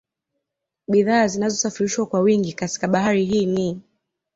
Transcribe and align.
Bidhaa 0.87 1.27
zinazosafirishwa 1.27 2.05
kwa 2.05 2.19
wingi 2.19 2.53
katika 2.53 2.87
Bahari 2.87 3.25
hii 3.25 3.45
ni 3.45 3.81